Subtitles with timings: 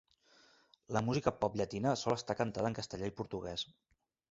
[0.97, 3.71] La música pop llatina sol estar cantada en castellà i portuguès.